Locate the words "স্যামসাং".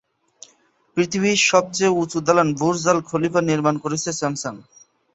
4.19-4.53